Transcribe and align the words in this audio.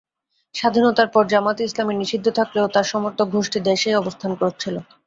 স্বাধীনতার 0.55 1.09
পর 1.09 1.23
জামায়াতে 1.27 1.61
ইসলামী 1.65 1.93
নিষিদ্ধ 1.95 2.27
থাকলেও 2.39 2.65
তার 2.67 2.85
সমর্থকগোষ্ঠী 2.91 3.59
দেশেই 3.69 3.99
অবস্থান 4.01 4.31
করছিল। 4.41 4.75